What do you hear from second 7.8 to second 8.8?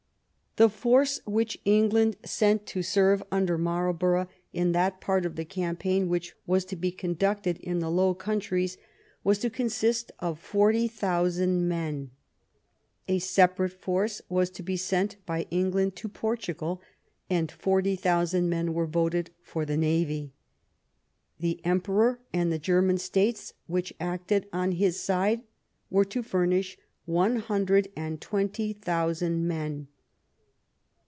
Low Countries